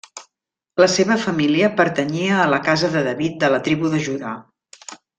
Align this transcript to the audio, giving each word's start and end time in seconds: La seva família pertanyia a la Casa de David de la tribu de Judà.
La 0.83 0.87
seva 0.93 1.17
família 1.25 1.69
pertanyia 1.83 2.41
a 2.41 2.49
la 2.57 2.61
Casa 2.71 2.91
de 2.97 3.07
David 3.13 3.39
de 3.45 3.55
la 3.57 3.61
tribu 3.69 3.93
de 3.97 4.05
Judà. 4.09 4.37